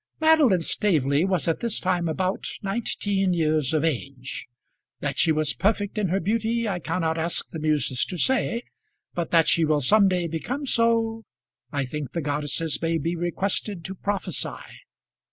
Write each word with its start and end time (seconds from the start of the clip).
Madeline 0.19 0.61
Staveley 0.61 1.23
was 1.23 1.47
at 1.47 1.59
this 1.59 1.79
time 1.79 2.07
about 2.09 2.47
nineteen 2.63 3.35
years 3.35 3.71
of 3.71 3.83
age. 3.85 4.47
That 4.99 5.19
she 5.19 5.31
was 5.31 5.53
perfect 5.53 5.95
in 5.99 6.07
her 6.07 6.19
beauty 6.19 6.67
I 6.67 6.79
cannot 6.79 7.19
ask 7.19 7.51
the 7.51 7.59
muses 7.59 8.03
to 8.05 8.17
say, 8.17 8.63
but 9.13 9.29
that 9.29 9.47
she 9.47 9.63
will 9.63 9.79
some 9.79 10.07
day 10.07 10.27
become 10.27 10.65
so, 10.65 11.21
I 11.71 11.85
think 11.85 12.13
the 12.13 12.21
goddesses 12.21 12.81
may 12.81 12.97
be 12.97 13.15
requested 13.15 13.85
to 13.85 13.93
prophesy. 13.93 14.69